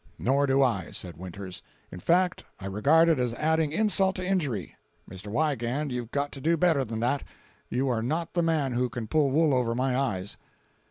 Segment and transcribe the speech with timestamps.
[0.17, 4.75] "Nor do I," said Winters; "in fact, I regard it as adding insult to injury.
[5.07, 5.27] Mr.
[5.27, 7.21] Wiegand you've got to do better than that.
[7.69, 10.39] You are not the man who can pull wool over my eyes."